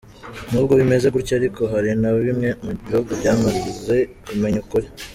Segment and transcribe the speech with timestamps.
[0.51, 3.95] N’ubwo bimeze gutyo ariko hari na bimwe mu bihugu byamaze
[4.27, 4.87] kumenya ukuri.